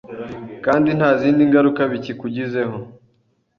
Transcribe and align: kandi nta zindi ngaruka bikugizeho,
kandi 0.65 0.89
nta 0.97 1.09
zindi 1.19 1.41
ngaruka 1.49 1.81
bikugizeho, 1.91 2.77